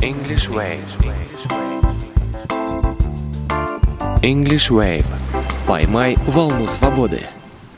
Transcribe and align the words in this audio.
English 0.00 0.48
Wave. 0.48 0.80
English 4.22 4.70
Wave. 4.70 5.06
Поймай 5.66 6.16
волну 6.26 6.68
свободы. 6.68 7.22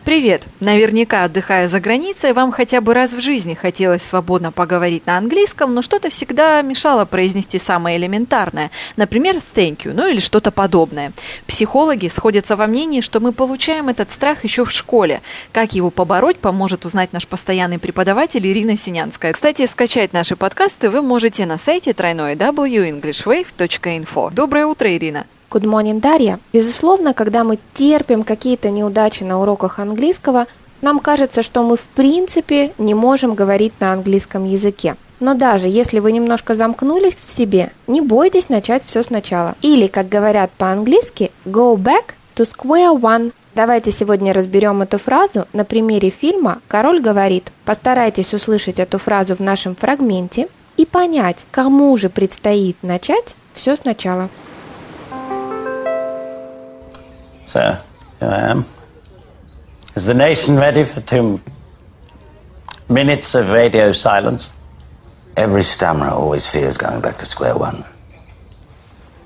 Привет! 0.10 0.42
Наверняка, 0.60 1.26
отдыхая 1.26 1.70
за 1.70 1.79
границей, 1.79 2.34
вам 2.34 2.52
хотя 2.52 2.82
бы 2.82 2.96
раз 2.96 3.13
в 3.13 3.22
жизни 3.22 3.54
хотелось 3.54 4.02
свободно 4.02 4.52
поговорить 4.52 5.06
на 5.06 5.20
английском, 5.20 5.76
но 5.76 5.84
что-то 5.84 6.10
всегда 6.10 6.63
мешало 6.63 7.06
произнести 7.06 7.60
самое 7.60 7.97
элементарное, 7.97 8.72
например, 8.97 9.36
thank 9.36 9.83
you, 9.83 9.94
ну 9.94 10.08
или 10.08 10.18
что-то 10.18 10.50
подобное. 10.50 11.12
Психологи 11.46 12.08
сходятся 12.08 12.56
во 12.56 12.65
мнении, 12.65 13.01
что 13.01 13.19
мы 13.19 13.33
получаем 13.33 13.87
этот 13.87 14.12
страх 14.12 14.44
еще 14.44 14.65
в 14.65 14.72
школе. 14.72 15.22
Как 15.51 15.74
его 15.74 15.92
побороть, 15.92 16.40
поможет 16.40 16.86
узнать 16.86 17.14
наш 17.14 17.28
постоянный 17.28 17.78
преподаватель 17.78 18.48
Ирина 18.48 18.76
Синянская. 18.76 19.34
Кстати, 19.34 19.68
скачать 19.68 20.12
наши 20.12 20.36
подкасты 20.36 20.90
вы 20.90 21.04
можете 21.04 21.46
на 21.46 21.60
сайте 21.60 21.91
www.englishwave.info. 21.91 24.34
Доброе 24.34 24.66
утро, 24.66 24.91
Ирина! 24.91 25.28
Good 25.52 25.63
morning, 25.63 25.99
Дарья. 25.99 26.39
Безусловно, 26.53 27.16
когда 27.16 27.44
мы 27.44 27.58
терпим 27.73 28.23
какие-то 28.23 28.70
неудачи 28.70 29.23
на 29.23 29.41
уроках 29.41 29.80
английского, 29.80 30.45
нам 30.81 30.99
кажется, 30.99 31.41
что 31.41 31.63
мы 31.63 31.75
в 31.75 31.81
принципе 31.95 32.72
не 32.77 32.94
можем 32.94 33.34
говорить 33.34 33.73
на 33.80 33.91
английском 33.94 34.44
языке. 34.44 34.95
Но 35.20 35.34
даже 35.34 35.67
если 35.67 35.98
вы 35.98 36.12
немножко 36.12 36.53
замкнулись 36.53 37.16
в 37.16 37.35
себе, 37.35 37.72
не 37.88 37.99
бойтесь 37.99 38.49
начать 38.49 38.85
все 38.85 39.02
сначала. 39.02 39.55
Или, 39.63 39.88
как 39.88 40.08
говорят 40.08 40.52
по-английски, 40.52 41.31
go 41.45 41.75
back 41.75 42.13
to 42.36 42.47
square 42.47 42.95
one. 42.95 43.34
Давайте 43.55 43.91
сегодня 43.91 44.34
разберем 44.34 44.84
эту 44.84 45.00
фразу 45.00 45.47
на 45.52 45.66
примере 45.66 46.11
фильма 46.11 46.61
«Король 46.67 47.02
говорит». 47.02 47.52
Постарайтесь 47.66 48.36
услышать 48.36 48.80
эту 48.80 49.00
фразу 49.00 49.36
в 49.36 49.39
нашем 49.39 49.75
фрагменте 49.75 50.47
и 50.77 50.86
понять, 50.86 51.47
кому 51.50 51.97
же 51.97 52.09
предстоит 52.09 52.77
начать 52.84 53.36
все 53.55 53.75
сначала. 53.75 54.30
So, 57.52 57.78
here 58.19 58.30
I 58.30 58.52
am. 58.52 58.66
Is 59.95 60.05
the 60.05 60.14
nation 60.14 60.59
ready 60.59 60.83
for 60.83 61.02
two 61.02 61.42
minutes 62.88 63.33
of 63.33 63.52
radio 63.52 63.91
silence? 63.91 64.50
Every 65.36 65.64
stammerer 65.64 66.11
always 66.11 66.45
fears 66.45 66.78
going 66.78 67.02
back 67.02 67.17
to 67.17 67.25
square 67.25 67.56
one. 67.56 67.83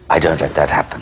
I 0.10 0.20
don't 0.20 0.40
let 0.40 0.56
that 0.56 0.70
happen. 0.70 1.02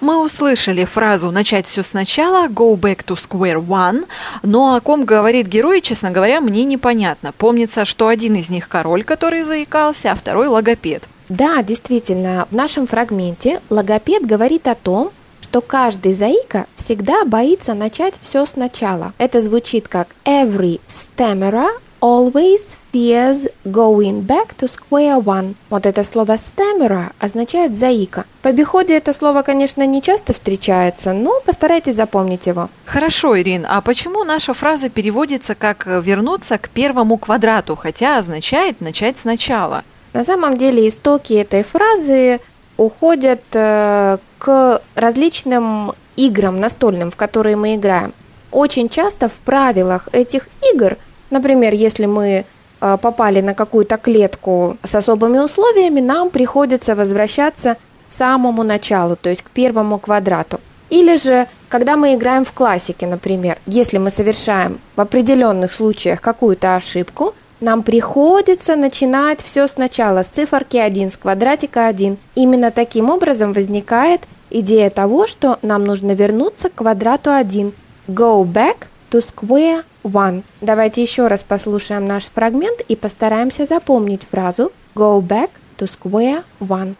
Мы 0.00 0.24
услышали 0.24 0.84
фразу 0.84 1.32
«начать 1.32 1.66
все 1.66 1.82
сначала», 1.82 2.46
«go 2.46 2.76
back 2.76 3.04
to 3.04 3.16
square 3.16 3.58
one», 3.58 4.06
но 4.44 4.76
о 4.76 4.80
ком 4.80 5.04
говорит 5.04 5.48
герой, 5.48 5.80
честно 5.80 6.12
говоря, 6.12 6.40
мне 6.40 6.62
непонятно. 6.64 7.32
Помнится, 7.32 7.84
что 7.84 8.06
один 8.06 8.36
из 8.36 8.48
них 8.48 8.68
король, 8.68 9.02
который 9.02 9.42
заикался, 9.42 10.12
а 10.12 10.14
второй 10.14 10.46
логопед. 10.46 11.08
Да, 11.28 11.62
действительно, 11.62 12.46
в 12.50 12.54
нашем 12.54 12.86
фрагменте 12.86 13.60
логопед 13.68 14.24
говорит 14.24 14.66
о 14.66 14.74
том, 14.74 15.10
что 15.42 15.60
каждый 15.60 16.12
заика 16.12 16.66
всегда 16.74 17.24
боится 17.24 17.74
начать 17.74 18.14
все 18.20 18.46
сначала. 18.46 19.12
Это 19.18 19.40
звучит 19.40 19.88
как 19.88 20.08
every 20.24 20.80
stammerer 20.86 21.68
always 22.00 22.76
fears 22.92 23.50
going 23.64 24.22
back 24.22 24.56
to 24.58 24.68
square 24.68 25.22
one. 25.22 25.54
Вот 25.68 25.84
это 25.84 26.04
слово 26.04 26.36
stammerer 26.36 27.12
означает 27.18 27.76
заика. 27.76 28.24
В 28.42 28.46
обиходе 28.46 28.96
это 28.96 29.12
слово, 29.12 29.42
конечно, 29.42 29.86
не 29.86 30.00
часто 30.00 30.32
встречается, 30.32 31.12
но 31.12 31.40
постарайтесь 31.44 31.96
запомнить 31.96 32.46
его. 32.46 32.70
Хорошо, 32.84 33.38
Ирин, 33.38 33.66
а 33.68 33.80
почему 33.80 34.24
наша 34.24 34.54
фраза 34.54 34.88
переводится 34.88 35.54
как 35.54 35.86
«вернуться 35.86 36.56
к 36.58 36.70
первому 36.70 37.18
квадрату», 37.18 37.76
хотя 37.76 38.18
означает 38.18 38.80
«начать 38.80 39.18
сначала»? 39.18 39.84
На 40.12 40.24
самом 40.24 40.56
деле 40.56 40.88
истоки 40.88 41.34
этой 41.34 41.62
фразы 41.62 42.40
уходят 42.76 43.42
э, 43.52 44.18
к 44.38 44.82
различным 44.94 45.92
играм 46.16 46.58
настольным, 46.58 47.10
в 47.10 47.16
которые 47.16 47.56
мы 47.56 47.74
играем. 47.74 48.14
Очень 48.50 48.88
часто 48.88 49.28
в 49.28 49.32
правилах 49.32 50.08
этих 50.12 50.48
игр, 50.72 50.96
например, 51.30 51.74
если 51.74 52.06
мы 52.06 52.46
э, 52.80 52.96
попали 53.02 53.42
на 53.42 53.54
какую-то 53.54 53.98
клетку 53.98 54.78
с 54.82 54.94
особыми 54.94 55.38
условиями, 55.38 56.00
нам 56.00 56.30
приходится 56.30 56.94
возвращаться 56.94 57.74
к 57.74 58.12
самому 58.16 58.62
началу, 58.62 59.16
то 59.16 59.28
есть 59.28 59.42
к 59.42 59.50
первому 59.50 59.98
квадрату. 59.98 60.60
Или 60.88 61.16
же, 61.18 61.46
когда 61.68 61.96
мы 61.96 62.14
играем 62.14 62.46
в 62.46 62.52
классике, 62.52 63.06
например, 63.06 63.58
если 63.66 63.98
мы 63.98 64.10
совершаем 64.10 64.80
в 64.96 65.00
определенных 65.02 65.74
случаях 65.74 66.22
какую-то 66.22 66.76
ошибку– 66.76 67.34
нам 67.60 67.82
приходится 67.82 68.76
начинать 68.76 69.42
все 69.42 69.66
сначала, 69.66 70.22
с 70.22 70.26
циферки 70.26 70.76
1, 70.76 71.10
с 71.10 71.16
квадратика 71.16 71.86
1. 71.86 72.16
Именно 72.34 72.70
таким 72.70 73.10
образом 73.10 73.52
возникает 73.52 74.22
идея 74.50 74.90
того, 74.90 75.26
что 75.26 75.58
нам 75.62 75.84
нужно 75.84 76.12
вернуться 76.12 76.68
к 76.68 76.76
квадрату 76.76 77.32
1. 77.32 77.72
Go 78.08 78.44
back 78.44 78.86
to 79.10 79.22
square 79.22 79.84
one. 80.04 80.44
Давайте 80.60 81.02
еще 81.02 81.26
раз 81.26 81.40
послушаем 81.40 82.06
наш 82.06 82.26
фрагмент 82.26 82.80
и 82.86 82.96
постараемся 82.96 83.64
запомнить 83.64 84.22
фразу 84.30 84.72
go 84.94 85.20
back 85.20 85.50
to 85.78 85.86
square 85.86 86.44
one. 86.60 86.96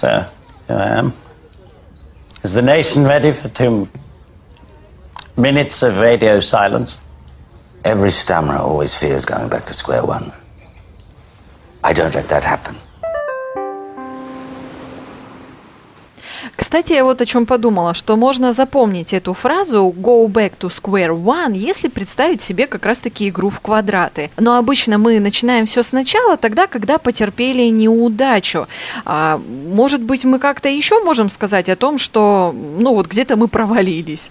So, 0.00 0.24
here 0.68 0.76
I 0.76 0.98
am. 0.98 1.12
Is 2.42 2.54
the 2.54 2.62
nation 2.62 3.04
ready 3.04 3.32
for 3.32 3.48
two 3.48 3.88
minutes 5.36 5.82
of 5.82 5.98
radio 5.98 6.40
silence? 6.40 6.96
Every 7.84 8.10
stammerer 8.10 8.58
always 8.58 8.94
fears 8.94 9.24
going 9.24 9.48
back 9.48 9.64
to 9.66 9.74
square 9.74 10.04
one. 10.04 10.32
I 11.82 11.92
don't 11.92 12.14
let 12.14 12.28
that 12.28 12.44
happen. 12.44 12.76
Кстати, 16.56 16.92
я 16.92 17.04
вот 17.04 17.20
о 17.20 17.26
чем 17.26 17.46
подумала, 17.46 17.94
что 17.94 18.16
можно 18.16 18.52
запомнить 18.52 19.12
эту 19.12 19.34
фразу 19.34 19.92
«go 19.96 20.26
back 20.26 20.52
to 20.58 20.68
square 20.68 21.16
one», 21.16 21.56
если 21.56 21.88
представить 21.88 22.42
себе 22.42 22.66
как 22.66 22.86
раз-таки 22.86 23.28
игру 23.28 23.50
в 23.50 23.60
квадраты. 23.60 24.30
Но 24.36 24.56
обычно 24.56 24.98
мы 24.98 25.18
начинаем 25.20 25.66
все 25.66 25.82
сначала, 25.82 26.36
тогда, 26.36 26.66
когда 26.66 26.98
потерпели 26.98 27.64
неудачу. 27.70 28.68
А, 29.04 29.38
может 29.38 30.02
быть, 30.02 30.24
мы 30.24 30.38
как-то 30.38 30.68
еще 30.68 31.02
можем 31.02 31.28
сказать 31.28 31.68
о 31.68 31.76
том, 31.76 31.98
что, 31.98 32.54
ну 32.54 32.94
вот, 32.94 33.06
где-то 33.06 33.36
мы 33.36 33.48
провалились. 33.48 34.30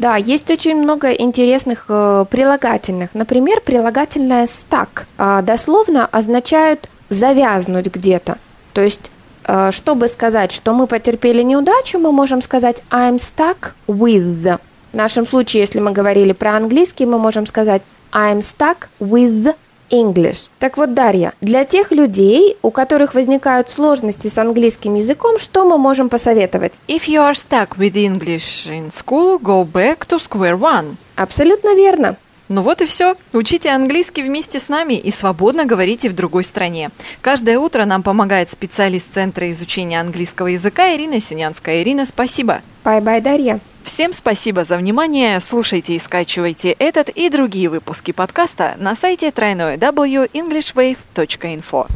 Да, 0.00 0.16
есть 0.16 0.50
очень 0.50 0.76
много 0.76 1.12
интересных 1.12 1.84
э, 1.88 2.24
прилагательных. 2.30 3.10
Например, 3.12 3.60
прилагательное 3.60 4.46
stuck 4.46 5.02
э, 5.18 5.42
дословно 5.42 6.06
означает 6.06 6.88
завязнуть 7.10 7.94
где-то. 7.94 8.38
То 8.72 8.80
есть, 8.80 9.10
э, 9.44 9.70
чтобы 9.72 10.08
сказать, 10.08 10.52
что 10.52 10.72
мы 10.72 10.86
потерпели 10.86 11.42
неудачу, 11.42 11.98
мы 11.98 12.12
можем 12.12 12.40
сказать 12.40 12.82
I'm 12.90 13.18
stuck 13.18 13.72
with. 13.88 14.58
В 14.92 14.96
нашем 14.96 15.26
случае, 15.26 15.60
если 15.60 15.80
мы 15.80 15.92
говорили 15.92 16.32
про 16.32 16.56
английский, 16.56 17.04
мы 17.04 17.18
можем 17.18 17.46
сказать 17.46 17.82
I'm 18.10 18.40
stuck 18.40 18.88
with 19.00 19.54
English. 19.90 20.48
Так 20.58 20.76
вот, 20.76 20.94
Дарья, 20.94 21.32
для 21.40 21.64
тех 21.64 21.90
людей, 21.90 22.56
у 22.62 22.70
которых 22.70 23.14
возникают 23.14 23.70
сложности 23.70 24.28
с 24.28 24.38
английским 24.38 24.94
языком, 24.94 25.38
что 25.38 25.64
мы 25.64 25.78
можем 25.78 26.08
посоветовать? 26.08 26.72
If 26.88 27.06
you 27.06 27.20
are 27.20 27.34
stuck 27.34 27.76
with 27.76 27.94
English 27.94 28.68
in 28.68 28.90
school, 28.90 29.40
go 29.40 29.64
back 29.64 30.06
to 30.08 30.18
square 30.18 30.58
one. 30.58 30.96
Абсолютно 31.16 31.74
верно. 31.74 32.16
Ну 32.50 32.62
вот 32.62 32.82
и 32.82 32.86
все. 32.86 33.14
Учите 33.32 33.70
английский 33.70 34.22
вместе 34.22 34.58
с 34.58 34.68
нами 34.68 34.94
и 34.94 35.12
свободно 35.12 35.66
говорите 35.66 36.08
в 36.08 36.16
другой 36.16 36.42
стране. 36.42 36.90
Каждое 37.20 37.60
утро 37.60 37.84
нам 37.84 38.02
помогает 38.02 38.50
специалист 38.50 39.06
Центра 39.14 39.48
изучения 39.52 40.00
английского 40.00 40.48
языка 40.48 40.92
Ирина 40.96 41.20
Синянская. 41.20 41.82
Ирина, 41.82 42.04
спасибо. 42.06 42.62
Bye-bye, 42.84 43.20
Дарья. 43.20 43.60
Всем 43.82 44.12
спасибо 44.12 44.64
за 44.64 44.76
внимание. 44.76 45.40
Слушайте 45.40 45.94
и 45.94 45.98
скачивайте 45.98 46.72
этот 46.72 47.08
и 47.08 47.28
другие 47.28 47.68
выпуски 47.68 48.12
подкаста 48.12 48.74
на 48.78 48.94
сайте 48.94 49.30
тройной 49.30 49.76
www.englishwave.info. 49.76 51.88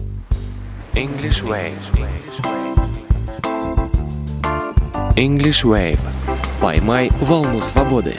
English 0.94 1.44
Wave. 1.44 1.72
English 5.16 5.64
Wave. 5.64 6.00
Поймай 6.60 7.10
волну 7.20 7.60
свободы. 7.60 8.16